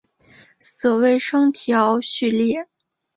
[0.59, 2.67] 所谓双调序列。